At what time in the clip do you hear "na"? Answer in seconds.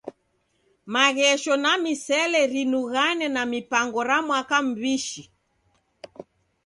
1.63-1.73, 3.35-3.43